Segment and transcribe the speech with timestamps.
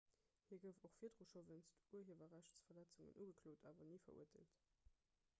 [0.49, 4.57] hie gouf och virdru scho wéinst urhiewerrechtsverletzungen ugeklot awer ni verurteelt